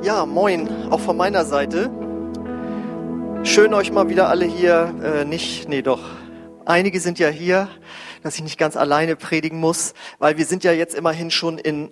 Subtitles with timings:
[0.00, 1.90] Ja, moin, auch von meiner Seite.
[3.42, 6.02] Schön euch mal wieder alle hier, äh, nicht, nee doch,
[6.64, 7.68] einige sind ja hier,
[8.22, 11.90] dass ich nicht ganz alleine predigen muss, weil wir sind ja jetzt immerhin schon in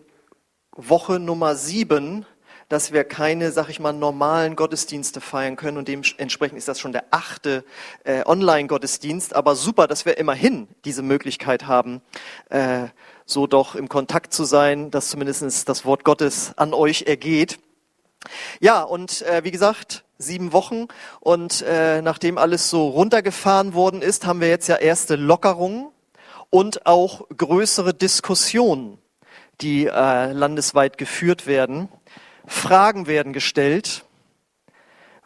[0.71, 2.25] Woche Nummer sieben,
[2.69, 6.93] dass wir keine, sag ich mal, normalen Gottesdienste feiern können und dementsprechend ist das schon
[6.93, 7.65] der achte
[8.05, 12.03] äh, Online-Gottesdienst, aber super, dass wir immerhin diese Möglichkeit haben,
[12.51, 12.87] äh,
[13.25, 17.59] so doch im Kontakt zu sein, dass zumindest das Wort Gottes an euch ergeht.
[18.61, 20.87] Ja, und äh, wie gesagt, sieben Wochen
[21.21, 25.89] und äh, nachdem alles so runtergefahren worden ist, haben wir jetzt ja erste Lockerungen
[26.51, 28.99] und auch größere Diskussionen,
[29.61, 31.89] die äh, landesweit geführt werden.
[32.47, 34.05] Fragen werden gestellt.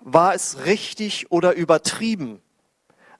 [0.00, 2.40] War es richtig oder übertrieben,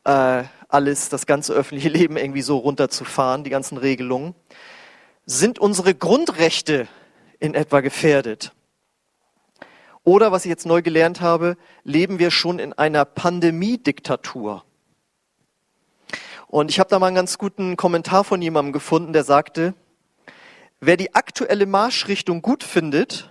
[0.05, 4.35] äh, alles, das ganze öffentliche Leben irgendwie so runterzufahren, die ganzen Regelungen?
[5.27, 6.89] Sind unsere Grundrechte
[7.39, 8.53] in etwa gefährdet?
[10.11, 14.65] Oder, was ich jetzt neu gelernt habe, leben wir schon in einer Pandemiediktatur.
[16.49, 19.73] Und ich habe da mal einen ganz guten Kommentar von jemandem gefunden, der sagte,
[20.81, 23.31] wer die aktuelle Marschrichtung gut findet,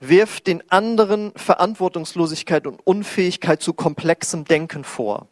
[0.00, 5.28] wirft den anderen Verantwortungslosigkeit und Unfähigkeit zu komplexem Denken vor.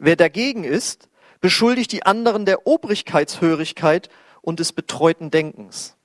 [0.00, 1.08] Wer dagegen ist,
[1.40, 4.08] beschuldigt die anderen der Obrigkeitshörigkeit
[4.42, 5.97] und des betreuten Denkens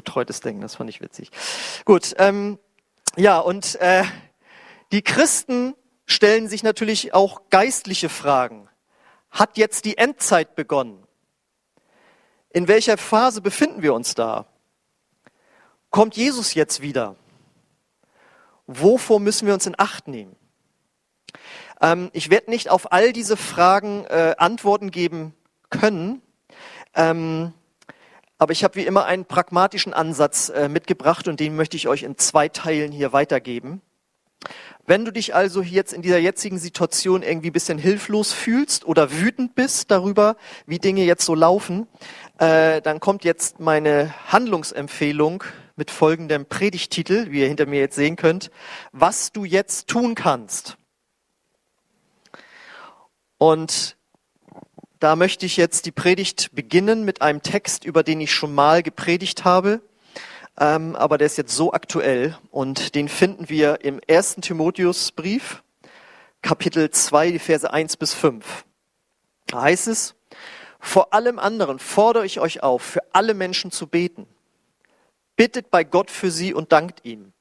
[0.00, 1.30] betreutes Denken, das fand ich witzig.
[1.84, 2.58] Gut, ähm,
[3.16, 4.04] ja, und äh,
[4.92, 5.74] die Christen
[6.06, 8.68] stellen sich natürlich auch geistliche Fragen.
[9.30, 11.06] Hat jetzt die Endzeit begonnen?
[12.48, 14.46] In welcher Phase befinden wir uns da?
[15.90, 17.16] Kommt Jesus jetzt wieder?
[18.66, 20.34] Wovor müssen wir uns in Acht nehmen?
[21.80, 25.34] Ähm, ich werde nicht auf all diese Fragen äh, Antworten geben
[25.68, 26.22] können.
[26.94, 27.52] Ähm,
[28.40, 32.02] aber ich habe wie immer einen pragmatischen Ansatz äh, mitgebracht und den möchte ich euch
[32.04, 33.82] in zwei Teilen hier weitergeben.
[34.86, 39.12] Wenn du dich also jetzt in dieser jetzigen Situation irgendwie ein bisschen hilflos fühlst oder
[39.12, 41.86] wütend bist darüber, wie Dinge jetzt so laufen,
[42.38, 45.44] äh, dann kommt jetzt meine Handlungsempfehlung
[45.76, 48.50] mit folgendem Predigtitel, wie ihr hinter mir jetzt sehen könnt,
[48.92, 50.78] was du jetzt tun kannst.
[53.36, 53.98] Und
[55.00, 58.82] da möchte ich jetzt die Predigt beginnen mit einem Text, über den ich schon mal
[58.82, 59.80] gepredigt habe,
[60.58, 65.62] ähm, aber der ist jetzt so aktuell und den finden wir im ersten Timotheusbrief,
[66.42, 68.64] Kapitel 2, die Verse 1 bis 5.
[69.46, 70.14] Da heißt es,
[70.78, 74.26] vor allem anderen fordere ich euch auf, für alle Menschen zu beten.
[75.34, 77.32] Bittet bei Gott für sie und dankt ihm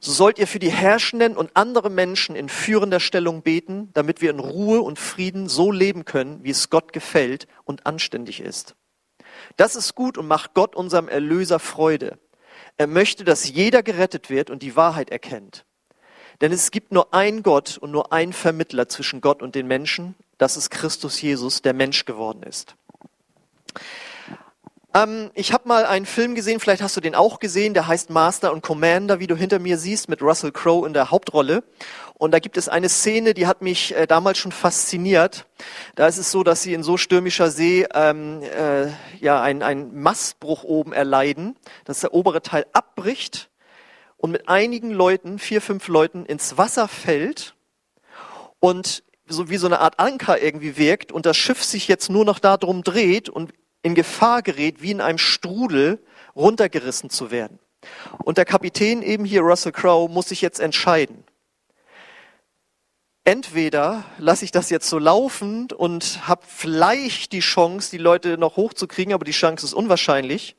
[0.00, 4.30] so sollt ihr für die Herrschenden und andere Menschen in führender Stellung beten, damit wir
[4.30, 8.74] in Ruhe und Frieden so leben können, wie es Gott gefällt und anständig ist.
[9.56, 12.18] Das ist gut und macht Gott unserem Erlöser Freude.
[12.78, 15.66] Er möchte, dass jeder gerettet wird und die Wahrheit erkennt.
[16.40, 20.14] Denn es gibt nur ein Gott und nur ein Vermittler zwischen Gott und den Menschen,
[20.38, 22.74] das ist Christus Jesus, der Mensch geworden ist.
[24.92, 28.10] Ähm, ich habe mal einen Film gesehen, vielleicht hast du den auch gesehen, der heißt
[28.10, 31.62] Master und Commander, wie du hinter mir siehst, mit Russell Crowe in der Hauptrolle.
[32.14, 35.46] Und da gibt es eine Szene, die hat mich äh, damals schon fasziniert.
[35.94, 38.88] Da ist es so, dass sie in so stürmischer See ähm, äh,
[39.20, 43.48] ja einen, Mastbruch oben erleiden, dass der obere Teil abbricht
[44.16, 47.54] und mit einigen Leuten, vier, fünf Leuten, ins Wasser fällt
[48.58, 52.24] und so wie so eine Art Anker irgendwie wirkt und das Schiff sich jetzt nur
[52.24, 55.98] noch darum dreht und in Gefahr gerät, wie in einem Strudel
[56.36, 57.58] runtergerissen zu werden.
[58.24, 61.24] Und der Kapitän eben hier, Russell Crowe, muss sich jetzt entscheiden.
[63.24, 68.56] Entweder lasse ich das jetzt so laufen und habe vielleicht die Chance, die Leute noch
[68.56, 70.56] hochzukriegen, aber die Chance ist unwahrscheinlich.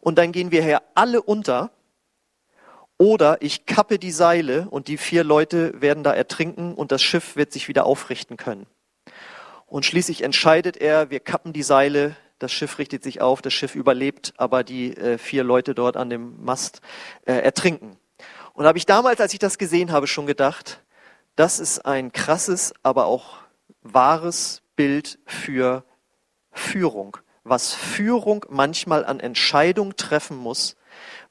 [0.00, 1.70] Und dann gehen wir hier alle unter.
[2.98, 7.34] Oder ich kappe die Seile und die vier Leute werden da ertrinken und das Schiff
[7.34, 8.66] wird sich wieder aufrichten können.
[9.66, 13.74] Und schließlich entscheidet er, wir kappen die Seile, das Schiff richtet sich auf, das Schiff
[13.74, 16.80] überlebt, aber die äh, vier Leute dort an dem Mast
[17.24, 17.96] äh, ertrinken.
[18.54, 20.82] Und habe ich damals, als ich das gesehen habe, schon gedacht,
[21.36, 23.36] das ist ein krasses, aber auch
[23.82, 25.84] wahres Bild für
[26.50, 27.16] Führung.
[27.44, 30.76] Was Führung manchmal an Entscheidungen treffen muss,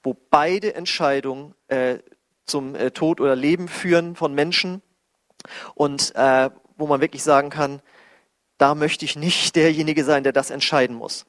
[0.04, 2.00] wo beide Entscheidungen äh,
[2.46, 4.82] zum äh, Tod oder Leben führen von Menschen
[5.76, 7.82] und äh, wo man wirklich sagen kann,
[8.62, 11.26] da möchte ich nicht derjenige sein, der das entscheiden muss.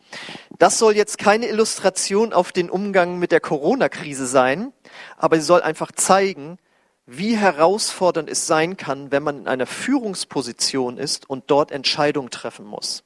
[0.58, 4.73] Das soll jetzt keine Illustration auf den Umgang mit der Corona-Krise sein,
[5.17, 6.58] aber sie soll einfach zeigen,
[7.06, 12.67] wie herausfordernd es sein kann, wenn man in einer Führungsposition ist und dort Entscheidungen treffen
[12.67, 13.02] muss.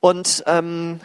[0.00, 1.00] Und ähm,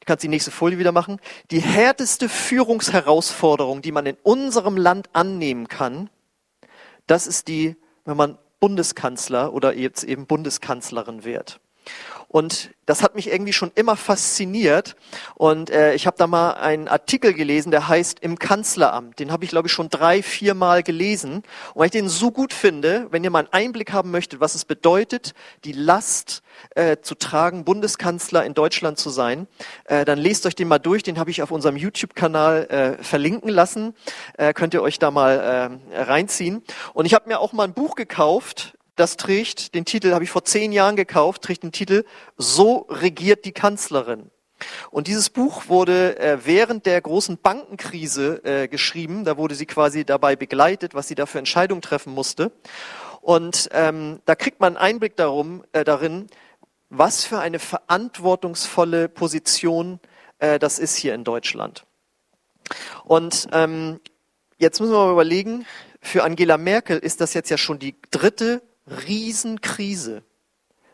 [0.00, 1.20] Du kannst die nächste Folie wieder machen.
[1.52, 6.10] Die härteste Führungsherausforderung, die man in unserem Land annehmen kann,
[7.06, 11.58] das ist die, wenn man Bundeskanzler oder jetzt eben Bundeskanzlerin wird.
[12.32, 14.96] Und das hat mich irgendwie schon immer fasziniert.
[15.34, 19.18] Und äh, ich habe da mal einen Artikel gelesen, der heißt Im Kanzleramt.
[19.18, 21.34] Den habe ich, glaube ich, schon drei, vier Mal gelesen.
[21.34, 21.44] Und
[21.74, 24.64] weil ich den so gut finde, wenn ihr mal einen Einblick haben möchtet, was es
[24.64, 25.34] bedeutet,
[25.64, 26.42] die Last
[26.74, 29.46] äh, zu tragen, Bundeskanzler in Deutschland zu sein,
[29.84, 31.02] äh, dann lest euch den mal durch.
[31.02, 33.94] Den habe ich auf unserem YouTube-Kanal äh, verlinken lassen.
[34.38, 36.62] Äh, könnt ihr euch da mal äh, reinziehen.
[36.94, 40.30] Und ich habe mir auch mal ein Buch gekauft, das trägt den Titel, habe ich
[40.30, 42.04] vor zehn Jahren gekauft, trägt den Titel
[42.36, 44.30] So regiert die Kanzlerin.
[44.90, 49.24] Und dieses Buch wurde äh, während der großen Bankenkrise äh, geschrieben.
[49.24, 52.52] Da wurde sie quasi dabei begleitet, was sie da für Entscheidungen treffen musste.
[53.20, 56.28] Und ähm, da kriegt man einen Einblick darum, äh, darin,
[56.90, 59.98] was für eine verantwortungsvolle Position
[60.42, 61.84] äh, das ist hier in Deutschland.
[63.04, 64.00] Und ähm,
[64.58, 65.64] jetzt müssen wir mal überlegen,
[66.00, 70.22] für Angela Merkel ist das jetzt ja schon die dritte Riesenkrise,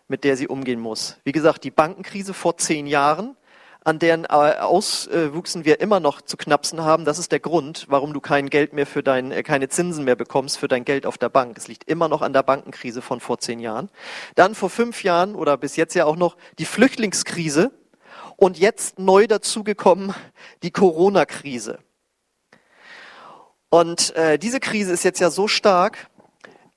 [0.08, 1.16] mit der sie umgehen muss.
[1.24, 3.36] Wie gesagt, die Bankenkrise vor zehn Jahren,
[3.84, 7.04] an deren äh, Auswuchsen wir immer noch zu knapsen haben.
[7.04, 10.16] Das ist der Grund, warum du kein Geld mehr für dein, äh, keine Zinsen mehr
[10.16, 11.56] bekommst für dein Geld auf der Bank.
[11.56, 13.88] Es liegt immer noch an der Bankenkrise von vor zehn Jahren.
[14.34, 17.70] Dann vor fünf Jahren oder bis jetzt ja auch noch die Flüchtlingskrise
[18.36, 20.14] und jetzt neu dazugekommen
[20.62, 21.78] die Corona-Krise.
[23.70, 26.08] Und äh, diese Krise ist jetzt ja so stark,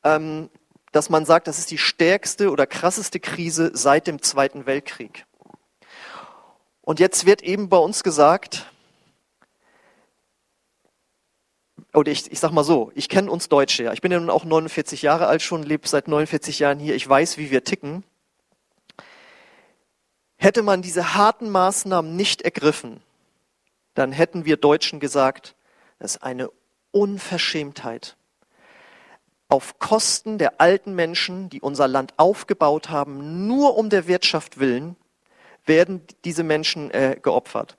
[0.03, 0.49] ähm,
[0.91, 5.25] dass man sagt, das ist die stärkste oder krasseste Krise seit dem Zweiten Weltkrieg.
[6.81, 8.65] Und jetzt wird eben bei uns gesagt,
[11.93, 13.93] oder ich, ich sag mal so, ich kenne uns Deutsche ja.
[13.93, 16.95] Ich bin ja nun auch 49 Jahre alt schon, lebe seit 49 Jahren hier.
[16.95, 18.03] Ich weiß, wie wir ticken.
[20.37, 23.01] Hätte man diese harten Maßnahmen nicht ergriffen,
[23.94, 25.55] dann hätten wir Deutschen gesagt,
[25.99, 26.49] das ist eine
[26.91, 28.15] Unverschämtheit
[29.51, 34.95] auf Kosten der alten Menschen, die unser Land aufgebaut haben, nur um der Wirtschaft willen,
[35.65, 37.77] werden diese Menschen äh, geopfert.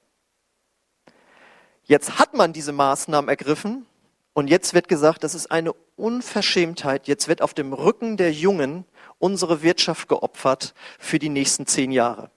[1.84, 3.86] Jetzt hat man diese Maßnahmen ergriffen
[4.34, 7.08] und jetzt wird gesagt, das ist eine Unverschämtheit.
[7.08, 8.84] Jetzt wird auf dem Rücken der Jungen
[9.18, 12.30] unsere Wirtschaft geopfert für die nächsten zehn Jahre.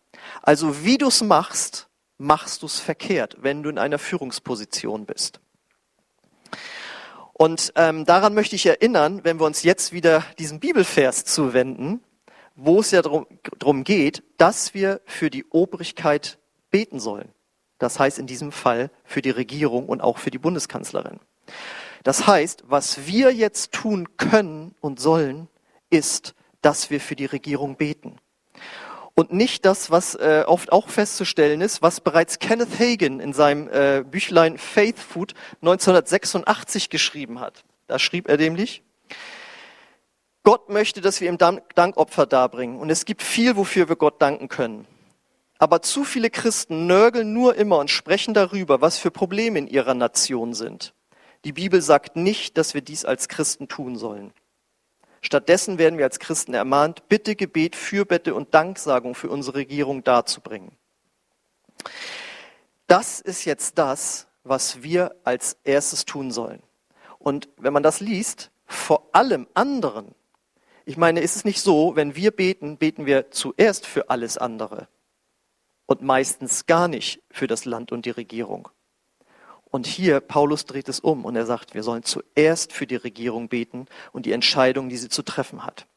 [0.44, 5.42] Also wie du es machst, machst du es verkehrt, wenn du in einer Führungsposition bist.
[7.38, 12.02] Und ähm, daran möchte ich erinnern, wenn wir uns jetzt wieder diesem Bibelvers zuwenden,
[12.56, 16.40] wo es ja darum geht, dass wir für die Obrigkeit
[16.72, 17.28] beten sollen.
[17.78, 21.20] Das heißt in diesem Fall für die Regierung und auch für die Bundeskanzlerin.
[22.04, 25.50] Das heißt, was wir jetzt tun können und sollen,
[25.90, 28.18] ist, dass wir für die Regierung beten
[29.16, 33.70] und nicht das, was äh, oft auch festzustellen ist, was bereits Kenneth Hagen in seinem
[33.70, 37.64] äh, Büchlein Faith Food 1986 geschrieben hat.
[37.88, 38.84] Da schrieb er nämlich,
[40.44, 44.50] Gott möchte, dass wir ihm Dankopfer darbringen und es gibt viel, wofür wir Gott danken
[44.50, 44.86] können.
[45.58, 49.94] Aber zu viele Christen nörgeln nur immer und sprechen darüber, was für Probleme in ihrer
[49.94, 50.94] Nation sind.
[51.46, 54.34] Die Bibel sagt nicht, dass wir dies als Christen tun sollen.
[55.26, 60.78] Stattdessen werden wir als Christen ermahnt, Bitte, Gebet, Fürbitte und Danksagung für unsere Regierung darzubringen.
[62.86, 66.62] Das ist jetzt das, was wir als erstes tun sollen.
[67.18, 70.14] Und wenn man das liest, vor allem anderen,
[70.86, 74.88] ich meine, ist es nicht so, wenn wir beten, beten wir zuerst für alles andere
[75.88, 78.70] und meistens gar nicht für das Land und die Regierung.
[79.72, 83.50] Und hier, Paulus dreht es um und er sagt, wir sollen zuerst für die Regierung
[83.50, 85.88] beten und die Entscheidung, die sie zu treffen hat.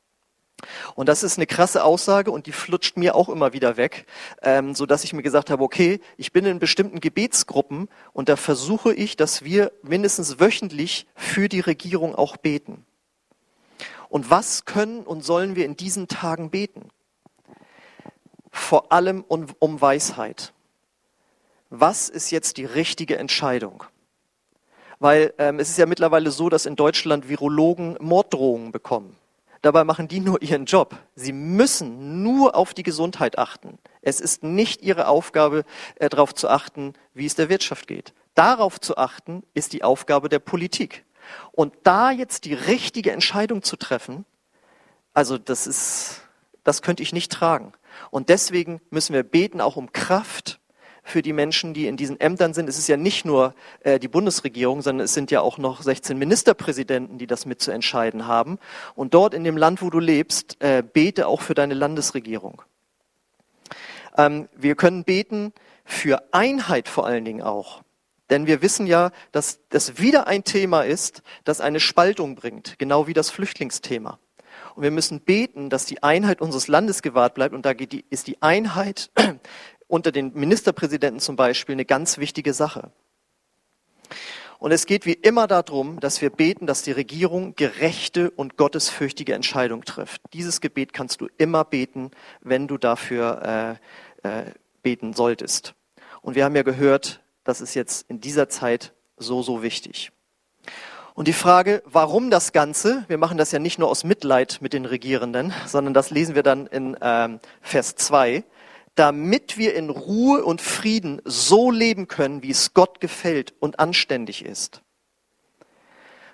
[0.96, 4.06] Und das ist eine krasse Aussage und die flutscht mir auch immer wieder weg,
[4.42, 8.34] ähm, so dass ich mir gesagt habe, okay, ich bin in bestimmten Gebetsgruppen und da
[8.34, 12.84] versuche ich, dass wir mindestens wöchentlich für die Regierung auch beten.
[14.08, 16.88] Und was können und sollen wir in diesen Tagen beten?
[18.50, 20.52] Vor allem um, um Weisheit
[21.70, 23.84] was ist jetzt die richtige Entscheidung?
[24.98, 29.16] Weil ähm, es ist ja mittlerweile so, dass in Deutschland Virologen Morddrohungen bekommen.
[29.62, 30.96] Dabei machen die nur ihren Job.
[31.14, 33.78] Sie müssen nur auf die Gesundheit achten.
[34.02, 35.64] Es ist nicht ihre Aufgabe,
[35.96, 38.12] äh, darauf zu achten, wie es der Wirtschaft geht.
[38.34, 41.04] Darauf zu achten, ist die Aufgabe der Politik.
[41.52, 44.24] Und da jetzt die richtige Entscheidung zu treffen,
[45.12, 46.22] also das ist,
[46.62, 47.72] das könnte ich nicht tragen.
[48.10, 50.57] Und deswegen müssen wir beten auch um Kraft
[51.08, 52.68] für die Menschen, die in diesen Ämtern sind.
[52.68, 56.18] Es ist ja nicht nur äh, die Bundesregierung, sondern es sind ja auch noch 16
[56.18, 58.58] Ministerpräsidenten, die das mitzuentscheiden haben.
[58.94, 62.62] Und dort in dem Land, wo du lebst, äh, bete auch für deine Landesregierung.
[64.16, 65.52] Ähm, wir können beten
[65.84, 67.82] für Einheit vor allen Dingen auch.
[68.30, 73.06] Denn wir wissen ja, dass das wieder ein Thema ist, das eine Spaltung bringt, genau
[73.06, 74.18] wie das Flüchtlingsthema.
[74.74, 77.54] Und wir müssen beten, dass die Einheit unseres Landes gewahrt bleibt.
[77.54, 79.10] Und da die, ist die Einheit
[79.88, 82.92] unter den Ministerpräsidenten zum Beispiel eine ganz wichtige Sache.
[84.58, 89.34] Und es geht wie immer darum, dass wir beten, dass die Regierung gerechte und gottesfürchtige
[89.34, 90.20] Entscheidungen trifft.
[90.32, 93.78] Dieses Gebet kannst du immer beten, wenn du dafür
[94.24, 94.44] äh, äh,
[94.82, 95.74] beten solltest.
[96.22, 100.10] Und wir haben ja gehört, das ist jetzt in dieser Zeit so, so wichtig.
[101.14, 103.04] Und die Frage, warum das Ganze?
[103.08, 106.42] Wir machen das ja nicht nur aus Mitleid mit den Regierenden, sondern das lesen wir
[106.42, 108.44] dann in ähm, Vers 2
[108.98, 114.44] damit wir in Ruhe und Frieden so leben können, wie es Gott gefällt und anständig
[114.44, 114.82] ist.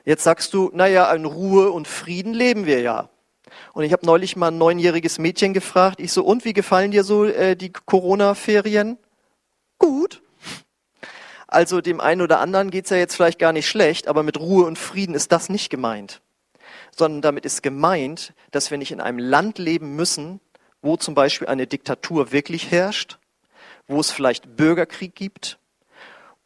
[0.07, 3.11] Jetzt sagst du, naja, in Ruhe und Frieden leben wir ja.
[3.75, 7.05] Und ich habe neulich mal ein neunjähriges Mädchen gefragt, ich so, und wie gefallen dir
[7.05, 8.97] so äh, die Corona-Ferien?
[9.79, 10.23] Gut.
[11.47, 14.65] Also dem einen oder anderen geht's ja jetzt vielleicht gar nicht schlecht, aber mit Ruhe
[14.65, 16.23] und Frieden ist das nicht gemeint.
[16.97, 20.41] Sondern damit ist gemeint, dass wir nicht in einem Land leben müssen,
[20.85, 23.19] wo zum Beispiel eine Diktatur wirklich herrscht,
[23.87, 25.59] wo es vielleicht Bürgerkrieg gibt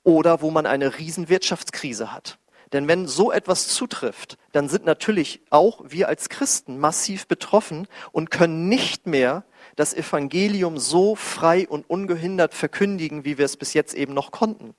[0.04, 2.38] oder wo man eine riesen Wirtschaftskrise hat.
[2.72, 8.30] Denn wenn so etwas zutrifft, dann sind natürlich auch wir als Christen massiv betroffen und
[8.30, 13.94] können nicht mehr das Evangelium so frei und ungehindert verkündigen, wie wir es bis jetzt
[13.94, 14.74] eben noch konnten.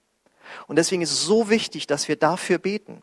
[0.67, 3.01] Und deswegen ist es so wichtig, dass wir dafür beten.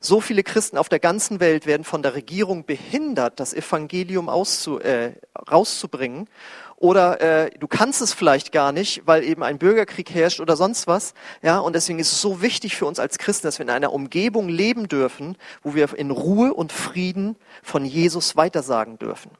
[0.00, 4.78] So viele Christen auf der ganzen Welt werden von der Regierung behindert, das Evangelium auszu,
[4.78, 5.14] äh,
[5.50, 6.28] rauszubringen.
[6.76, 10.86] Oder äh, du kannst es vielleicht gar nicht, weil eben ein Bürgerkrieg herrscht oder sonst
[10.86, 11.14] was.
[11.42, 13.92] Ja, und deswegen ist es so wichtig für uns als Christen, dass wir in einer
[13.92, 19.32] Umgebung leben dürfen, wo wir in Ruhe und Frieden von Jesus weitersagen dürfen.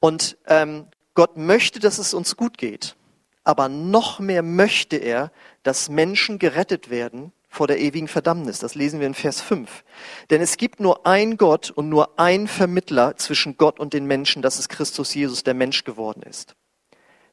[0.00, 2.96] Und ähm, Gott möchte, dass es uns gut geht.
[3.44, 5.30] Aber noch mehr möchte er,
[5.62, 8.60] dass Menschen gerettet werden vor der ewigen Verdammnis.
[8.60, 9.84] Das lesen wir in Vers 5.
[10.30, 14.40] Denn es gibt nur ein Gott und nur ein Vermittler zwischen Gott und den Menschen,
[14.40, 16.56] das ist Christus Jesus, der Mensch geworden ist.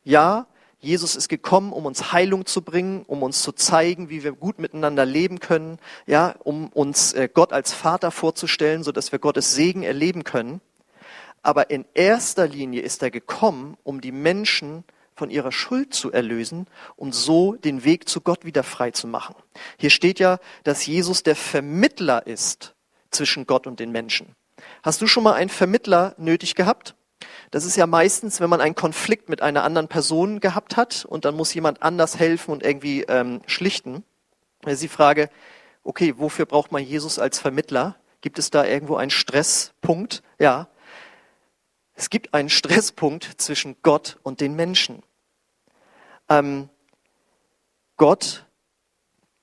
[0.03, 0.47] Ja,
[0.79, 4.59] Jesus ist gekommen, um uns Heilung zu bringen, um uns zu zeigen, wie wir gut
[4.59, 9.55] miteinander leben können, ja, um uns äh, Gott als Vater vorzustellen, so dass wir Gottes
[9.55, 10.59] Segen erleben können.
[11.41, 14.83] Aber in erster Linie ist er gekommen, um die Menschen
[15.19, 19.35] von ihrer Schuld zu erlösen und so den Weg zu Gott wieder frei zu machen.
[19.77, 22.73] Hier steht ja, dass Jesus der Vermittler ist
[23.11, 24.33] zwischen Gott und den Menschen.
[24.81, 26.95] Hast du schon mal einen Vermittler nötig gehabt?
[27.51, 31.25] Das ist ja meistens, wenn man einen Konflikt mit einer anderen Person gehabt hat und
[31.25, 34.05] dann muss jemand anders helfen und irgendwie ähm, schlichten.
[34.61, 35.29] Das ist die Frage,
[35.83, 37.97] okay, wofür braucht man Jesus als Vermittler?
[38.21, 40.23] Gibt es da irgendwo einen Stresspunkt?
[40.39, 40.69] Ja.
[41.93, 45.03] Es gibt einen Stresspunkt zwischen Gott und den Menschen
[46.29, 46.69] ähm,
[47.97, 48.45] Gott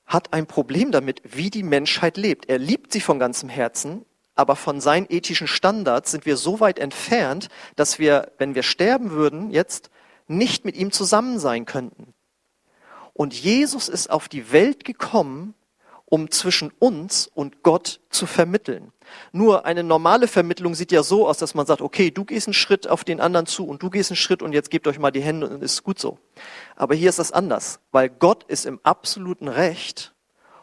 [0.06, 2.48] hat ein Problem damit, wie die Menschheit lebt.
[2.48, 6.78] Er liebt sie von ganzem Herzen, aber von seinen ethischen Standards sind wir so weit
[6.78, 9.90] entfernt, dass wir, wenn wir sterben würden, jetzt
[10.28, 12.14] nicht mit ihm zusammen sein könnten.
[13.12, 15.54] Und Jesus ist auf die Welt gekommen,
[16.06, 18.92] um zwischen uns und Gott zu vermitteln.
[19.32, 22.54] Nur eine normale Vermittlung sieht ja so aus, dass man sagt, okay, du gehst einen
[22.54, 25.10] Schritt auf den anderen zu und du gehst einen Schritt und jetzt gebt euch mal
[25.10, 26.18] die Hände und ist gut so.
[26.76, 30.14] Aber hier ist das anders, weil Gott ist im absoluten Recht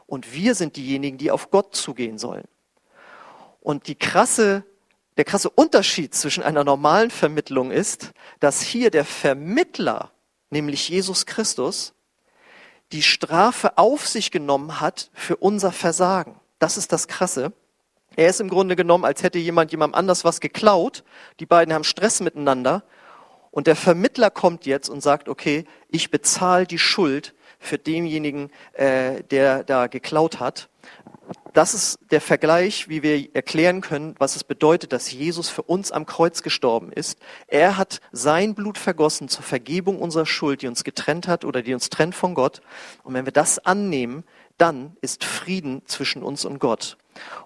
[0.08, 2.46] und wir sind diejenigen, die auf Gott zugehen sollen.
[3.60, 4.64] Und die krasse,
[5.18, 10.12] der krasse Unterschied zwischen einer normalen Vermittlung ist, dass hier der Vermittler,
[10.50, 11.94] nämlich Jesus Christus,
[12.94, 16.40] die Strafe auf sich genommen hat für unser Versagen.
[16.60, 17.52] Das ist das Krasse.
[18.16, 21.04] Er ist im Grunde genommen, als hätte jemand jemandem anders was geklaut.
[21.40, 22.84] Die beiden haben Stress miteinander.
[23.50, 29.24] Und der Vermittler kommt jetzt und sagt, okay, ich bezahle die Schuld für denjenigen, äh,
[29.24, 30.70] der da geklaut hat.
[31.54, 35.92] Das ist der Vergleich, wie wir erklären können, was es bedeutet, dass Jesus für uns
[35.92, 37.20] am Kreuz gestorben ist.
[37.46, 41.76] Er hat sein Blut vergossen zur Vergebung unserer Schuld, die uns getrennt hat oder die
[41.76, 42.62] uns trennt von Gott.
[43.04, 44.24] Und wenn wir das annehmen,
[44.58, 46.98] dann ist Frieden zwischen uns und Gott.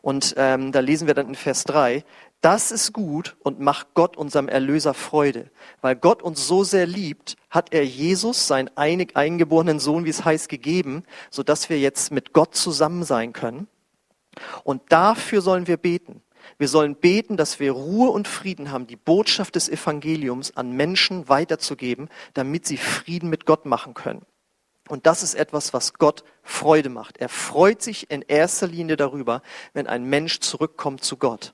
[0.01, 2.05] Und ähm, da lesen wir dann in Vers 3,
[2.39, 5.49] das ist gut und macht Gott unserem Erlöser Freude.
[5.81, 10.47] Weil Gott uns so sehr liebt, hat er Jesus, seinen eingeborenen Sohn, wie es heißt,
[10.47, 13.67] gegeben, sodass wir jetzt mit Gott zusammen sein können.
[14.63, 16.21] Und dafür sollen wir beten.
[16.57, 21.27] Wir sollen beten, dass wir Ruhe und Frieden haben, die Botschaft des Evangeliums an Menschen
[21.29, 24.25] weiterzugeben, damit sie Frieden mit Gott machen können.
[24.87, 27.17] Und das ist etwas, was Gott Freude macht.
[27.17, 29.41] Er freut sich in erster Linie darüber,
[29.73, 31.53] wenn ein Mensch zurückkommt zu Gott.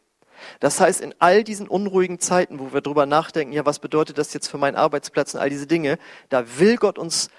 [0.60, 4.34] Das heißt, in all diesen unruhigen Zeiten, wo wir drüber nachdenken, ja, was bedeutet das
[4.34, 5.98] jetzt für meinen Arbeitsplatz und all diese Dinge,
[6.30, 7.30] da will Gott uns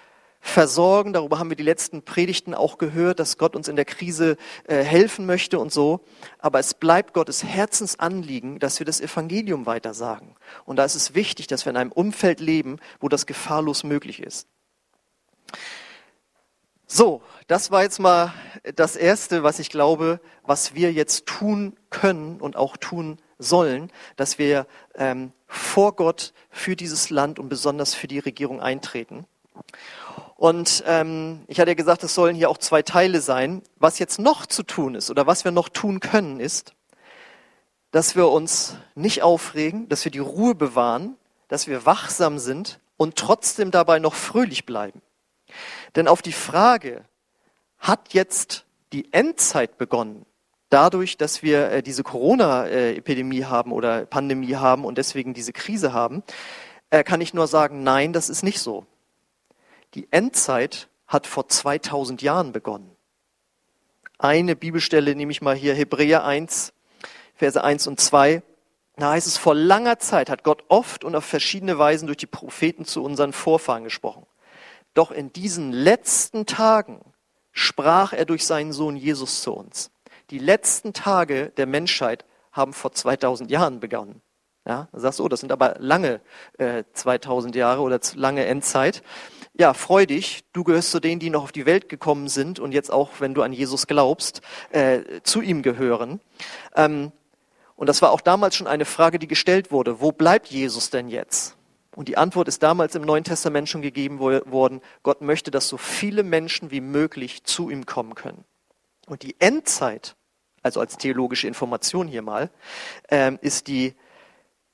[0.44, 1.14] versorgen.
[1.14, 4.36] Darüber haben wir die letzten Predigten auch gehört, dass Gott uns in der Krise
[4.68, 6.00] äh, helfen möchte und so.
[6.38, 10.36] Aber es bleibt Gottes Herzensanliegen, dass wir das Evangelium weitersagen.
[10.66, 14.22] Und da ist es wichtig, dass wir in einem Umfeld leben, wo das gefahrlos möglich
[14.22, 14.46] ist.
[16.86, 18.34] So, das war jetzt mal
[18.76, 24.38] das Erste, was ich glaube, was wir jetzt tun können und auch tun sollen, dass
[24.38, 29.26] wir ähm, vor Gott für dieses Land und besonders für die Regierung eintreten.
[30.44, 33.62] Und ähm, ich hatte ja gesagt, es sollen hier auch zwei Teile sein.
[33.76, 36.74] Was jetzt noch zu tun ist oder was wir noch tun können, ist,
[37.92, 41.16] dass wir uns nicht aufregen, dass wir die Ruhe bewahren,
[41.48, 45.00] dass wir wachsam sind und trotzdem dabei noch fröhlich bleiben.
[45.96, 47.06] Denn auf die Frage,
[47.78, 50.26] hat jetzt die Endzeit begonnen,
[50.68, 56.22] dadurch, dass wir äh, diese Corona-Epidemie haben oder Pandemie haben und deswegen diese Krise haben,
[56.90, 58.84] äh, kann ich nur sagen, nein, das ist nicht so.
[59.94, 62.90] Die Endzeit hat vor 2000 Jahren begonnen.
[64.18, 66.72] Eine Bibelstelle nehme ich mal hier, Hebräer 1,
[67.34, 68.42] Verse 1 und 2.
[68.96, 72.26] Da heißt es, vor langer Zeit hat Gott oft und auf verschiedene Weisen durch die
[72.26, 74.26] Propheten zu unseren Vorfahren gesprochen.
[74.94, 77.00] Doch in diesen letzten Tagen
[77.52, 79.90] sprach er durch seinen Sohn Jesus zu uns.
[80.30, 84.22] Die letzten Tage der Menschheit haben vor 2000 Jahren begonnen.
[84.66, 86.20] Ja, du sagst, oh, das sind aber lange
[86.56, 89.02] äh, 2000 Jahre oder lange Endzeit.
[89.56, 92.73] Ja, freu dich, du gehörst zu denen, die noch auf die Welt gekommen sind und
[92.73, 96.20] jetzt auch, wenn du an Jesus glaubst, äh, zu ihm gehören.
[96.75, 97.12] Ähm,
[97.76, 100.00] und das war auch damals schon eine Frage, die gestellt wurde.
[100.00, 101.56] Wo bleibt Jesus denn jetzt?
[101.94, 104.80] Und die Antwort ist damals im Neuen Testament schon gegeben worden.
[105.04, 108.44] Gott möchte, dass so viele Menschen wie möglich zu ihm kommen können.
[109.06, 110.16] Und die Endzeit,
[110.62, 112.50] also als theologische Information hier mal,
[113.08, 113.94] ähm, ist die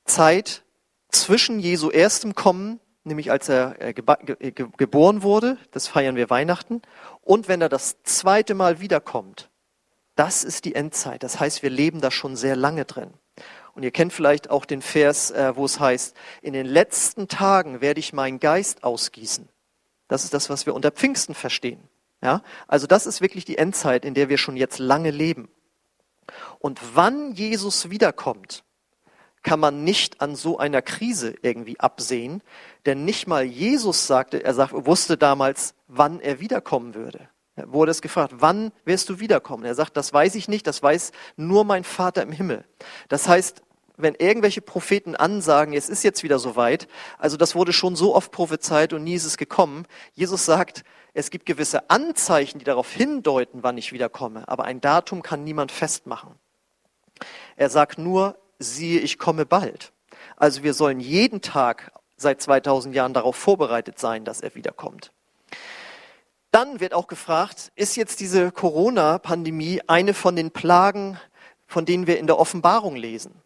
[0.05, 0.63] Zeit
[1.09, 6.81] zwischen Jesu erstem Kommen, nämlich als er äh, geboren wurde, das feiern wir Weihnachten,
[7.21, 9.49] und wenn er das zweite Mal wiederkommt.
[10.15, 11.23] Das ist die Endzeit.
[11.23, 13.13] Das heißt, wir leben da schon sehr lange drin.
[13.73, 17.81] Und ihr kennt vielleicht auch den Vers, äh, wo es heißt, in den letzten Tagen
[17.81, 19.47] werde ich meinen Geist ausgießen.
[20.07, 21.79] Das ist das, was wir unter Pfingsten verstehen.
[22.21, 22.43] Ja?
[22.67, 25.47] Also das ist wirklich die Endzeit, in der wir schon jetzt lange leben.
[26.59, 28.63] Und wann Jesus wiederkommt,
[29.43, 32.41] kann man nicht an so einer Krise irgendwie absehen,
[32.85, 37.29] denn nicht mal Jesus sagte, er sagt, wusste damals, wann er wiederkommen würde.
[37.55, 39.65] Er wurde es gefragt, wann wirst du wiederkommen?
[39.65, 42.63] Er sagt, das weiß ich nicht, das weiß nur mein Vater im Himmel.
[43.09, 43.61] Das heißt,
[43.97, 48.31] wenn irgendwelche Propheten ansagen, es ist jetzt wieder soweit, also das wurde schon so oft
[48.31, 49.85] prophezeit und nie ist es gekommen.
[50.13, 55.21] Jesus sagt, es gibt gewisse Anzeichen, die darauf hindeuten, wann ich wiederkomme, aber ein Datum
[55.21, 56.31] kann niemand festmachen.
[57.57, 59.91] Er sagt nur, siehe, ich komme bald.
[60.37, 65.11] Also wir sollen jeden Tag seit 2000 Jahren darauf vorbereitet sein, dass er wiederkommt.
[66.51, 71.17] Dann wird auch gefragt, ist jetzt diese Corona-Pandemie eine von den Plagen,
[71.65, 73.41] von denen wir in der Offenbarung lesen?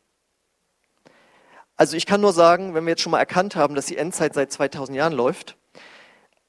[1.77, 4.33] Also ich kann nur sagen, wenn wir jetzt schon mal erkannt haben, dass die Endzeit
[4.33, 5.57] seit 2000 Jahren läuft,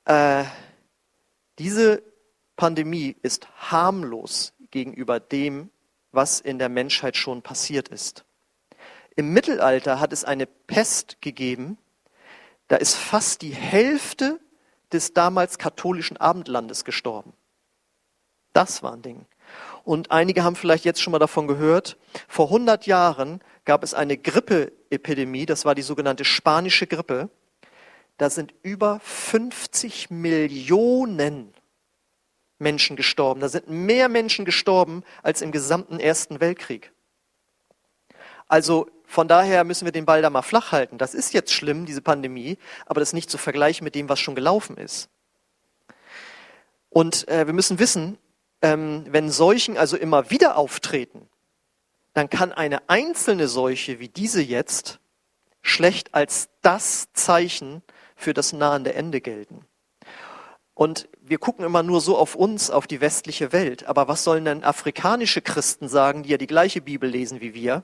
[0.04, 0.44] äh,
[1.58, 2.02] diese
[2.56, 5.70] Pandemie ist harmlos gegenüber dem,
[6.12, 8.24] was in der Menschheit schon passiert ist.
[9.16, 11.78] Im Mittelalter hat es eine Pest gegeben,
[12.68, 14.38] da ist fast die Hälfte
[14.92, 17.32] des damals katholischen Abendlandes gestorben.
[18.52, 19.26] Das war ein Ding.
[19.84, 21.96] Und einige haben vielleicht jetzt schon mal davon gehört.
[22.28, 27.30] Vor 100 Jahren gab es eine Grippeepidemie, das war die sogenannte spanische Grippe.
[28.18, 31.54] Da sind über 50 Millionen
[32.58, 33.40] Menschen gestorben.
[33.40, 36.92] Da sind mehr Menschen gestorben als im gesamten Ersten Weltkrieg.
[38.48, 40.98] Also von daher müssen wir den Ball da mal flach halten.
[40.98, 44.34] Das ist jetzt schlimm, diese Pandemie, aber das nicht zu vergleichen mit dem, was schon
[44.34, 45.08] gelaufen ist.
[46.90, 48.18] Und äh, wir müssen wissen,
[48.62, 51.28] ähm, wenn Seuchen also immer wieder auftreten,
[52.14, 54.98] dann kann eine einzelne Seuche wie diese jetzt
[55.62, 57.82] schlecht als das Zeichen
[58.14, 59.66] für das nahende Ende gelten.
[60.72, 63.86] Und wir gucken immer nur so auf uns, auf die westliche Welt.
[63.86, 67.82] Aber was sollen denn afrikanische Christen sagen, die ja die gleiche Bibel lesen wie wir?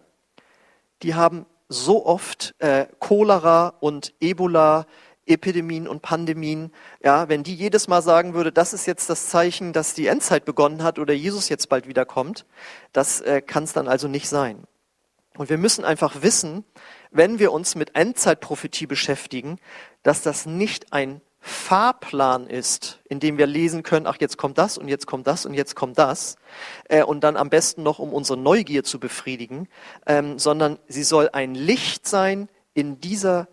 [1.03, 4.87] Die haben so oft äh, Cholera und Ebola,
[5.27, 6.73] Epidemien und Pandemien.
[7.03, 10.45] Ja, wenn die jedes Mal sagen würde, das ist jetzt das Zeichen, dass die Endzeit
[10.45, 12.45] begonnen hat oder Jesus jetzt bald wiederkommt,
[12.93, 14.65] das äh, kann es dann also nicht sein.
[15.37, 16.65] Und wir müssen einfach wissen,
[17.11, 19.59] wenn wir uns mit Endzeitprophetie beschäftigen,
[20.03, 24.79] dass das nicht ein Fahrplan ist, in dem wir lesen können, ach jetzt kommt das
[24.79, 26.37] und jetzt kommt das und jetzt kommt das,
[26.89, 29.69] äh, und dann am besten noch, um unsere Neugier zu befriedigen,
[30.07, 33.49] ähm, sondern sie soll ein Licht sein in dieser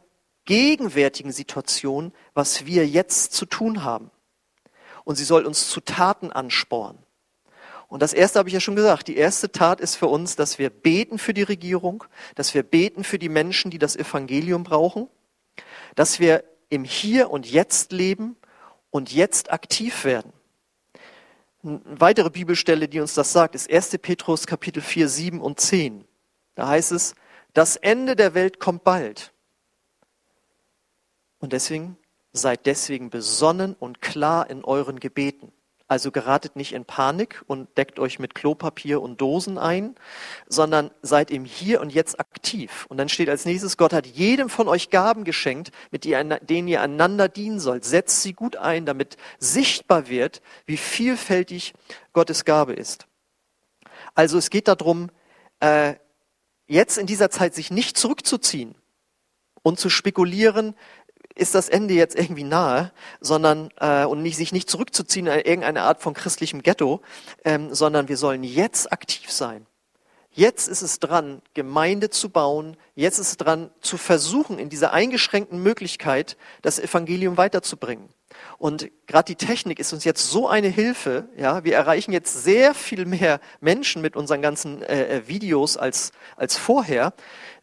[0.46, 4.12] gegenwärtigen Situation, was wir jetzt zu tun haben.
[5.04, 7.04] Und sie soll uns zu Taten anspornen.
[7.88, 9.08] Und das erste habe ich ja schon gesagt.
[9.08, 12.04] Die erste Tat ist für uns, dass wir beten für die Regierung,
[12.36, 15.08] dass wir beten für die Menschen, die das Evangelium brauchen,
[15.96, 18.36] dass wir im Hier und Jetzt leben
[18.92, 20.34] und jetzt aktiv werden.
[21.64, 23.98] Eine weitere Bibelstelle, die uns das sagt, ist 1.
[24.02, 26.06] Petrus Kapitel 4, 7 und 10.
[26.56, 27.16] Da heißt es,
[27.54, 29.34] das Ende der Welt kommt bald.
[31.40, 31.98] Und deswegen
[32.32, 35.52] seid deswegen besonnen und klar in euren Gebeten.
[35.90, 39.96] Also geratet nicht in Panik und deckt euch mit Klopapier und Dosen ein,
[40.48, 42.86] sondern seid im Hier und Jetzt aktiv.
[42.90, 46.82] Und dann steht als nächstes, Gott hat jedem von euch Gaben geschenkt, mit denen ihr
[46.82, 47.86] einander dienen sollt.
[47.86, 51.74] Setzt sie gut ein, damit sichtbar wird, wie vielfältig
[52.14, 53.08] Gottes Gabe ist.
[54.14, 55.10] Also es geht darum,
[55.60, 55.96] äh,
[56.68, 58.76] jetzt in dieser Zeit sich nicht zurückzuziehen
[59.64, 60.76] und zu spekulieren,
[61.40, 65.84] ist das Ende jetzt irgendwie nahe, sondern äh, und nicht, sich nicht zurückzuziehen in irgendeine
[65.84, 67.02] Art von christlichem Ghetto,
[67.44, 69.66] ähm, sondern wir sollen jetzt aktiv sein.
[70.32, 72.78] Jetzt ist es dran, Gemeinde zu bauen.
[72.96, 78.10] Jetzt ist es dran, zu versuchen, in dieser eingeschränkten Möglichkeit das Evangelium weiterzubringen.
[78.58, 81.30] Und gerade die Technik ist uns jetzt so eine Hilfe.
[81.38, 86.12] Ja, wir erreichen jetzt sehr viel mehr Menschen mit unseren ganzen äh, äh Videos als
[86.36, 87.14] als vorher.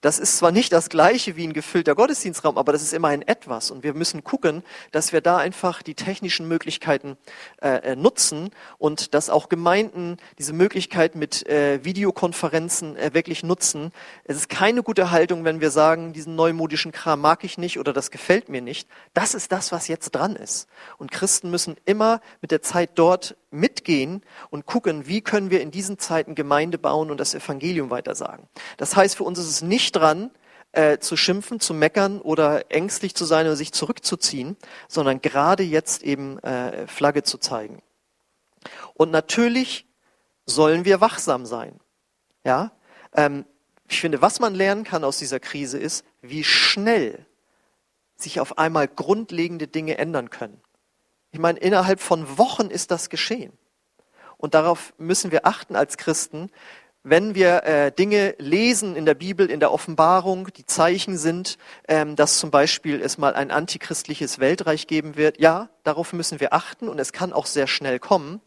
[0.00, 3.70] Das ist zwar nicht das gleiche wie ein gefüllter Gottesdienstraum, aber das ist immerhin etwas.
[3.70, 7.16] Und wir müssen gucken, dass wir da einfach die technischen Möglichkeiten
[7.61, 13.92] äh, äh, nutzen und dass auch Gemeinden diese Möglichkeit mit äh, Videokonferenzen äh, wirklich nutzen.
[14.24, 17.92] Es ist keine gute Haltung, wenn wir sagen, diesen neumodischen Kram mag ich nicht oder
[17.92, 18.88] das gefällt mir nicht.
[19.14, 20.56] Das ist das, was jetzt dran ist.
[20.99, 25.71] Und Christen müssen immer mit der Zeit dort mitgehen und gucken, wie können wir in
[25.71, 28.47] diesen Zeiten Gemeinde bauen und das Evangelium weitersagen.
[28.77, 30.31] Das heißt, für uns ist es nicht dran,
[30.73, 34.57] äh, zu schimpfen, zu meckern oder ängstlich zu sein oder sich zurückzuziehen,
[34.88, 37.83] sondern gerade jetzt eben äh, Flagge zu zeigen.
[38.95, 39.87] Und natürlich
[40.45, 41.81] sollen wir wachsam sein.
[42.45, 42.73] Ja,
[43.14, 43.45] ähm,
[43.88, 47.27] ich finde, was man lernen kann aus dieser Krise ist, wie schnell
[48.16, 50.61] sich auf einmal grundlegende Dinge ändern können.
[51.33, 53.52] Ich meine, innerhalb von Wochen ist das geschehen.
[54.38, 56.50] Und darauf müssen wir achten als Christen,
[57.09, 62.16] wenn wir äh, Dinge lesen in der Bibel, in der Offenbarung, die Zeichen sind, ähm,
[62.16, 66.88] dass zum Beispiel es mal ein antichristliches Weltreich geben wird, ja, darauf müssen wir achten
[66.88, 68.40] und es kann auch sehr schnell kommen.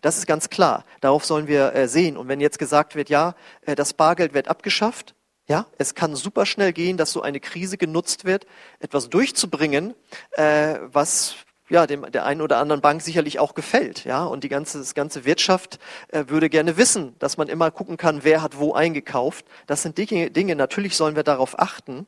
[0.00, 0.84] Das ist ganz klar.
[1.00, 2.16] Darauf sollen wir äh, sehen.
[2.16, 5.14] Und wenn jetzt gesagt wird, ja, äh, das Bargeld wird abgeschafft,
[5.50, 8.46] ja, es kann super schnell gehen, dass so eine Krise genutzt wird,
[8.78, 9.94] etwas durchzubringen,
[10.36, 11.34] äh, was
[11.68, 14.04] ja, dem, der einen oder anderen Bank sicherlich auch gefällt.
[14.04, 17.96] Ja, und die ganze, das ganze Wirtschaft äh, würde gerne wissen, dass man immer gucken
[17.96, 19.44] kann, wer hat wo eingekauft.
[19.66, 22.06] Das sind Dinge, Dinge, natürlich sollen wir darauf achten.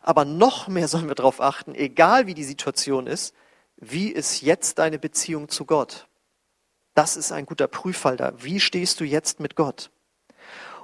[0.00, 3.34] Aber noch mehr sollen wir darauf achten, egal wie die Situation ist,
[3.78, 6.06] wie ist jetzt deine Beziehung zu Gott?
[6.94, 8.32] Das ist ein guter Prüffall da.
[8.36, 9.90] Wie stehst du jetzt mit Gott?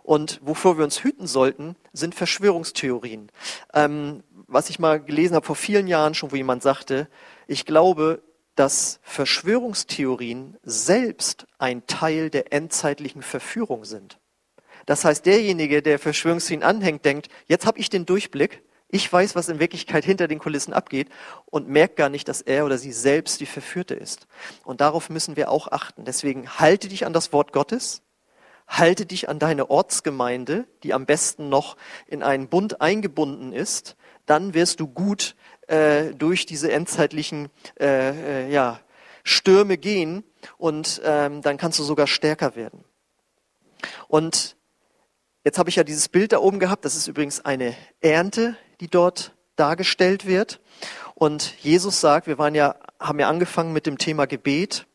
[0.07, 3.29] Und wovor wir uns hüten sollten, sind Verschwörungstheorien.
[3.75, 7.09] Ähm, was ich mal gelesen habe vor vielen Jahren schon, wo jemand sagte,
[7.49, 8.23] ich glaube,
[8.55, 14.21] dass Verschwörungstheorien selbst ein Teil der endzeitlichen Verführung sind.
[14.87, 19.49] Das heißt, derjenige, der Verschwörungstheorien anhängt, denkt, jetzt habe ich den Durchblick, ich weiß, was
[19.49, 21.09] in Wirklichkeit hinter den Kulissen abgeht
[21.47, 24.29] und merkt gar nicht, dass er oder sie selbst die Verführte ist.
[24.62, 26.05] Und darauf müssen wir auch achten.
[26.05, 28.03] Deswegen halte dich an das Wort Gottes,
[28.67, 31.77] halte dich an deine Ortsgemeinde, die am besten noch
[32.07, 35.37] in einen Bund eingebunden ist, dann wirst du gut
[35.69, 37.49] äh, durch diese endzeitlichen
[37.81, 38.81] äh, äh, ja,
[39.23, 40.25] Stürme gehen
[40.59, 42.85] und ähm, dann kannst du sogar stärker werden.
[44.09, 44.57] Und
[45.45, 46.85] jetzt habe ich ja dieses Bild da oben gehabt.
[46.85, 50.61] Das ist übrigens eine Ernte, die dort dargestellt wird.
[51.15, 54.87] Und Jesus sagt, wir waren ja, haben ja angefangen mit dem Thema Gebet.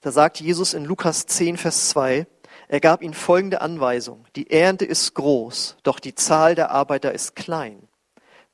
[0.00, 2.26] Da sagt Jesus in Lukas 10, Vers 2,
[2.68, 4.26] er gab ihnen folgende Anweisung.
[4.36, 7.88] Die Ernte ist groß, doch die Zahl der Arbeiter ist klein.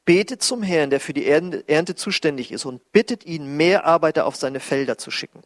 [0.05, 4.37] Betet zum Herrn, der für die Ernte zuständig ist, und bittet ihn, mehr Arbeiter auf
[4.37, 5.43] seine Felder zu schicken.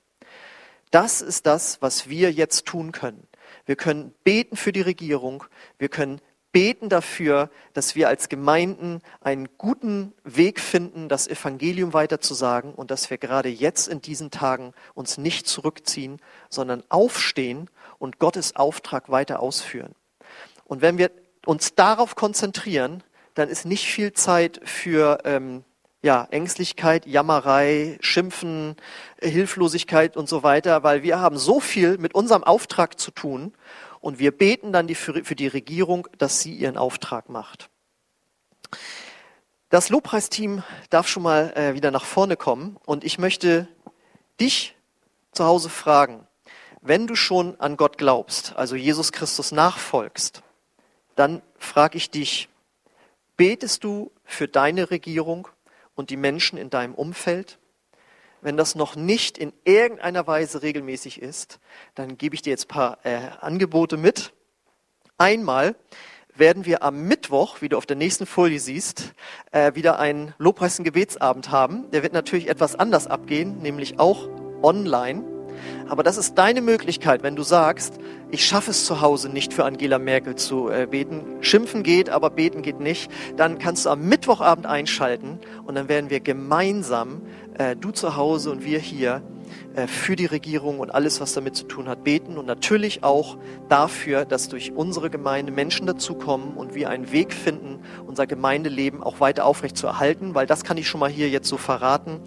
[0.90, 3.26] Das ist das, was wir jetzt tun können.
[3.66, 5.44] Wir können beten für die Regierung.
[5.78, 6.20] Wir können
[6.54, 13.10] beten dafür, dass wir als Gemeinden einen guten Weg finden, das Evangelium weiterzusagen und dass
[13.10, 19.40] wir gerade jetzt in diesen Tagen uns nicht zurückziehen, sondern aufstehen und Gottes Auftrag weiter
[19.40, 19.96] ausführen.
[20.64, 21.10] Und wenn wir
[21.44, 23.02] uns darauf konzentrieren,
[23.34, 25.64] dann ist nicht viel Zeit für ähm,
[26.02, 28.76] ja, Ängstlichkeit, Jammerei, Schimpfen,
[29.20, 33.54] Hilflosigkeit und so weiter, weil wir haben so viel mit unserem Auftrag zu tun
[34.04, 37.70] und wir beten dann die, für, für die Regierung, dass sie ihren Auftrag macht.
[39.70, 43.66] Das Lobpreisteam darf schon mal äh, wieder nach vorne kommen und ich möchte
[44.38, 44.76] dich
[45.32, 46.26] zu Hause fragen,
[46.82, 50.42] wenn du schon an Gott glaubst, also Jesus Christus nachfolgst,
[51.16, 52.50] dann frage ich dich,
[53.38, 55.48] betest du für deine Regierung
[55.94, 57.58] und die Menschen in deinem Umfeld?
[58.44, 61.60] Wenn das noch nicht in irgendeiner Weise regelmäßig ist,
[61.94, 64.34] dann gebe ich dir jetzt ein paar äh, Angebote mit.
[65.16, 65.74] Einmal
[66.36, 69.14] werden wir am Mittwoch, wie du auf der nächsten Folie siehst,
[69.50, 71.90] äh, wieder einen Lobpreis- Gebetsabend haben.
[71.92, 74.28] Der wird natürlich etwas anders abgehen, nämlich auch
[74.62, 75.24] online.
[75.88, 77.94] Aber das ist deine Möglichkeit, wenn du sagst,
[78.30, 81.24] ich schaffe es zu Hause nicht für Angela Merkel zu äh, beten.
[81.40, 83.10] Schimpfen geht, aber beten geht nicht.
[83.36, 87.22] Dann kannst du am Mittwochabend einschalten und dann werden wir gemeinsam,
[87.58, 89.22] äh, du zu Hause und wir hier,
[89.74, 93.36] äh, für die Regierung und alles, was damit zu tun hat, beten und natürlich auch
[93.68, 99.20] dafür, dass durch unsere Gemeinde Menschen dazukommen und wir einen Weg finden, unser Gemeindeleben auch
[99.20, 102.20] weiter aufrecht zu erhalten, weil das kann ich schon mal hier jetzt so verraten.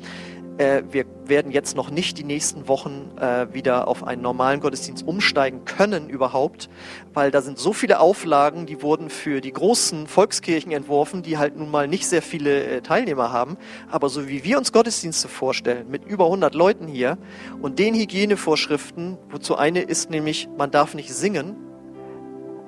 [0.58, 5.06] Äh, wir werden jetzt noch nicht die nächsten Wochen äh, wieder auf einen normalen Gottesdienst
[5.06, 6.70] umsteigen können überhaupt,
[7.14, 11.58] weil da sind so viele Auflagen, die wurden für die großen Volkskirchen entworfen, die halt
[11.58, 13.58] nun mal nicht sehr viele äh, Teilnehmer haben.
[13.90, 17.18] Aber so wie wir uns Gottesdienste vorstellen, mit über 100 Leuten hier
[17.62, 21.56] und den Hygienevorschriften, wozu eine ist nämlich, man darf nicht singen,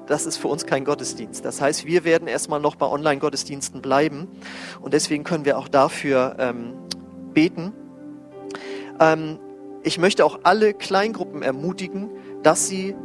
[0.06, 1.46] das ist für uns kein Gottesdienst.
[1.46, 4.28] Das heißt, wir werden erstmal noch bei Online-Gottesdiensten bleiben
[4.82, 6.74] und deswegen können wir auch dafür ähm,
[7.40, 7.72] beten.
[9.00, 9.40] Ähm,
[9.82, 12.10] ich möchte auch alle Kleingruppen ermutigen,
[12.44, 12.96] dass sie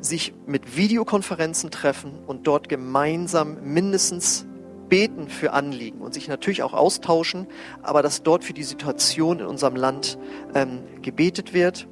[0.00, 4.46] sich mit Videokonferenzen treffen und dort gemeinsam mindestens
[4.88, 7.48] beten für Anliegen und sich natürlich auch austauschen,
[7.82, 10.18] aber dass dort für die Situation in unserem Land
[10.54, 11.86] ähm, gebetet wird.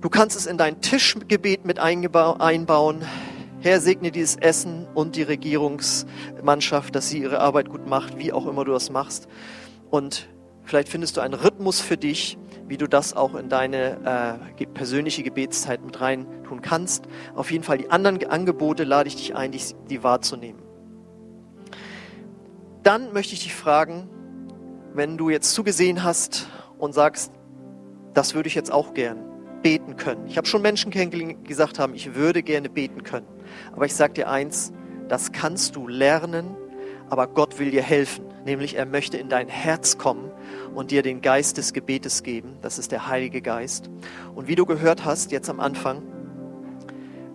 [0.00, 3.04] Du kannst es in dein Tischgebet mit einbauen.
[3.60, 8.46] Herr, segne dieses Essen und die Regierungsmannschaft, dass sie ihre Arbeit gut macht, wie auch
[8.46, 9.28] immer du das machst.
[9.88, 10.28] Und
[10.64, 15.22] Vielleicht findest du einen Rhythmus für dich, wie du das auch in deine äh, persönliche
[15.22, 17.04] Gebetszeit mit rein tun kannst.
[17.34, 20.62] Auf jeden Fall die anderen Angebote lade ich dich ein, die, die wahrzunehmen.
[22.82, 24.08] Dann möchte ich dich fragen,
[24.94, 26.48] wenn du jetzt zugesehen hast
[26.78, 27.32] und sagst,
[28.14, 29.24] das würde ich jetzt auch gern
[29.62, 30.26] beten können.
[30.26, 33.26] Ich habe schon Menschen kennengelernt, die gesagt haben, ich würde gerne beten können.
[33.72, 34.72] Aber ich sage dir eins,
[35.08, 36.56] das kannst du lernen,
[37.08, 38.24] aber Gott will dir helfen.
[38.44, 40.31] Nämlich er möchte in dein Herz kommen
[40.74, 42.56] und dir den Geist des Gebetes geben.
[42.62, 43.90] Das ist der Heilige Geist.
[44.34, 46.02] Und wie du gehört hast jetzt am Anfang,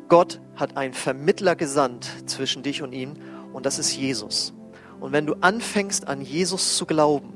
[0.08, 3.14] Gott hat einen Vermittler gesandt zwischen dich und ihm
[3.54, 4.54] und das ist Jesus.
[5.00, 7.34] Und wenn du anfängst an Jesus zu glauben,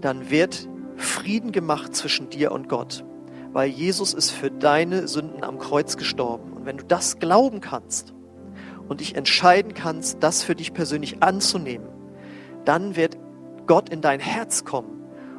[0.00, 3.04] dann wird Frieden gemacht zwischen dir und Gott,
[3.52, 6.52] weil Jesus ist für deine Sünden am Kreuz gestorben.
[6.52, 8.12] Und wenn du das glauben kannst
[8.88, 11.88] und dich entscheiden kannst, das für dich persönlich anzunehmen,
[12.64, 13.16] dann wird
[13.66, 14.95] Gott in dein Herz kommen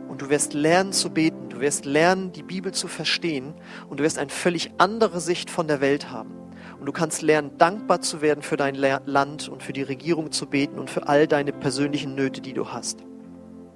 [0.08, 3.54] und du wirst lernen zu beten, du wirst lernen, die Bibel zu verstehen
[3.90, 6.32] und du wirst eine völlig andere Sicht von der Welt haben.
[6.80, 10.46] Und du kannst lernen, dankbar zu werden für dein Land und für die Regierung zu
[10.46, 13.04] beten und für all deine persönlichen Nöte, die du hast.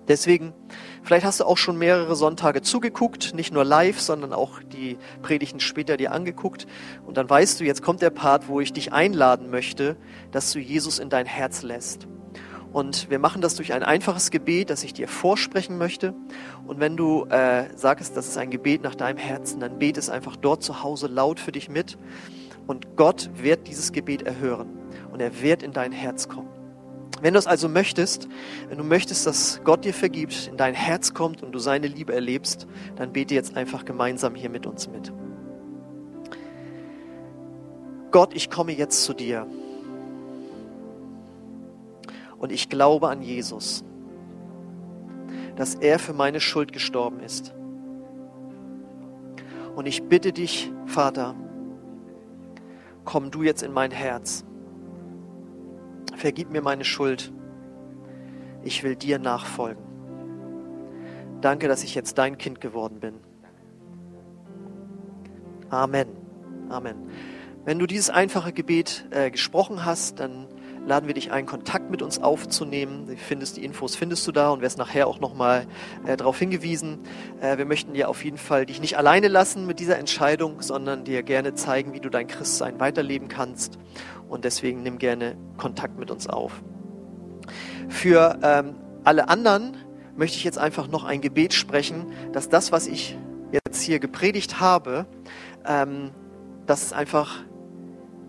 [0.08, 0.54] Deswegen,
[1.04, 5.60] vielleicht hast du auch schon mehrere Sonntage zugeguckt, nicht nur live, sondern auch die Predigten
[5.60, 6.67] später dir angeguckt.
[7.06, 9.96] Und dann weißt du, jetzt kommt der Part, wo ich dich einladen möchte,
[10.32, 12.08] dass du Jesus in dein Herz lässt.
[12.73, 16.13] Und wir machen das durch ein einfaches Gebet, das ich dir vorsprechen möchte.
[16.65, 20.10] Und wenn du äh, sagst, das ist ein Gebet nach deinem Herzen, dann bete es
[20.10, 21.97] einfach dort zu Hause laut für dich mit.
[22.67, 24.69] Und Gott wird dieses Gebet erhören.
[25.12, 26.47] Und er wird in dein Herz kommen.
[27.21, 28.27] Wenn du es also möchtest,
[28.69, 32.13] wenn du möchtest, dass Gott dir vergibt, in dein Herz kommt und du seine Liebe
[32.13, 35.12] erlebst, dann bete jetzt einfach gemeinsam hier mit uns mit.
[38.12, 39.45] Gott, ich komme jetzt zu dir.
[42.41, 43.86] Und ich glaube an Jesus,
[45.56, 47.54] dass er für meine Schuld gestorben ist.
[49.75, 51.36] Und ich bitte dich, Vater,
[53.06, 54.43] komm du jetzt in mein Herz.
[56.15, 57.32] Vergib mir meine Schuld.
[58.63, 59.84] Ich will dir nachfolgen.
[61.41, 63.13] Danke, dass ich jetzt dein Kind geworden bin.
[65.69, 66.08] Amen.
[66.69, 66.95] Amen.
[67.65, 70.47] Wenn du dieses einfache Gebet äh, gesprochen hast, dann
[70.86, 73.08] laden wir dich ein, Kontakt mit uns aufzunehmen.
[73.08, 75.67] Du findest die Infos findest du da und wirst nachher auch nochmal
[76.06, 77.00] äh, darauf hingewiesen.
[77.39, 81.04] Äh, wir möchten dir auf jeden Fall dich nicht alleine lassen mit dieser Entscheidung, sondern
[81.04, 83.78] dir gerne zeigen, wie du dein Christsein weiterleben kannst.
[84.28, 86.62] Und deswegen nimm gerne Kontakt mit uns auf.
[87.89, 89.78] Für ähm, alle anderen
[90.15, 93.17] möchte ich jetzt einfach noch ein Gebet sprechen, dass das, was ich
[93.52, 95.06] jetzt hier gepredigt habe,
[95.65, 96.12] ähm,
[96.65, 97.44] dass es einfach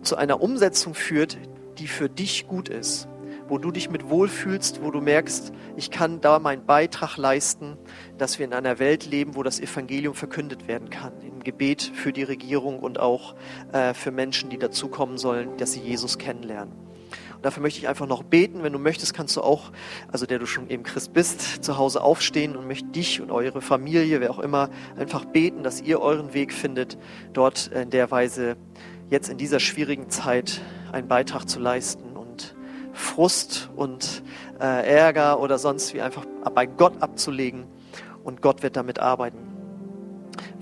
[0.02, 1.38] zu einer Umsetzung führt,
[1.82, 3.08] die für dich gut ist,
[3.48, 7.76] wo du dich mit wohlfühlst, wo du merkst, ich kann da meinen Beitrag leisten,
[8.18, 11.12] dass wir in einer Welt leben, wo das Evangelium verkündet werden kann.
[11.22, 13.34] Im Gebet für die Regierung und auch
[13.72, 16.72] äh, für Menschen, die dazukommen sollen, dass sie Jesus kennenlernen.
[17.34, 18.62] Und dafür möchte ich einfach noch beten.
[18.62, 19.72] Wenn du möchtest, kannst du auch,
[20.12, 23.60] also der du schon eben Christ bist, zu Hause aufstehen und möchte dich und eure
[23.60, 26.96] Familie, wer auch immer, einfach beten, dass ihr euren Weg findet,
[27.32, 28.56] dort in der Weise
[29.12, 32.54] jetzt in dieser schwierigen Zeit einen Beitrag zu leisten und
[32.94, 34.22] Frust und
[34.58, 37.66] äh, Ärger oder sonst wie einfach bei Gott abzulegen
[38.24, 39.51] und Gott wird damit arbeiten.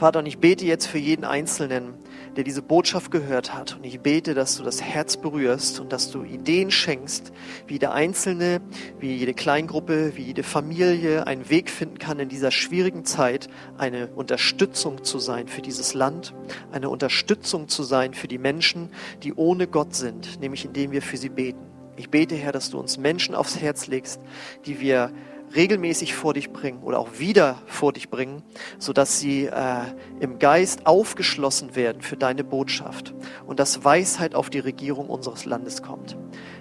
[0.00, 1.92] Vater, und ich bete jetzt für jeden Einzelnen,
[2.34, 3.76] der diese Botschaft gehört hat.
[3.76, 7.34] Und ich bete, dass du das Herz berührst und dass du Ideen schenkst,
[7.66, 8.62] wie der Einzelne,
[8.98, 14.06] wie jede Kleingruppe, wie jede Familie einen Weg finden kann in dieser schwierigen Zeit, eine
[14.06, 16.32] Unterstützung zu sein für dieses Land,
[16.72, 18.88] eine Unterstützung zu sein für die Menschen,
[19.22, 21.60] die ohne Gott sind, nämlich indem wir für sie beten.
[21.98, 24.22] Ich bete, Herr, dass du uns Menschen aufs Herz legst,
[24.64, 25.12] die wir
[25.54, 28.42] regelmäßig vor dich bringen oder auch wieder vor dich bringen,
[28.78, 29.82] sodass sie äh,
[30.20, 33.14] im Geist aufgeschlossen werden für deine Botschaft
[33.46, 36.16] und dass Weisheit auf die Regierung unseres Landes kommt.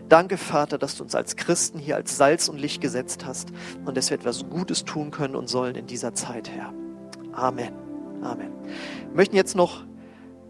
[0.07, 3.49] Danke, Vater, dass du uns als Christen hier als Salz und Licht gesetzt hast
[3.85, 6.73] und dass wir etwas Gutes tun können und sollen in dieser Zeit, Herr.
[7.33, 7.73] Amen.
[8.21, 8.51] Amen.
[8.63, 9.83] Wir möchten jetzt noch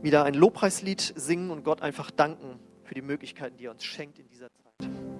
[0.01, 4.17] wieder ein Lobpreislied singen und Gott einfach danken für die Möglichkeiten, die er uns schenkt
[4.17, 5.19] in dieser Zeit.